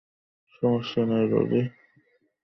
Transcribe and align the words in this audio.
সমস্যা 0.53 1.01
নেই, 1.05 1.25
রোজি। 1.31 1.61